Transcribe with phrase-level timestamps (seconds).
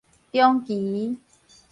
[0.33, 1.15] 長奇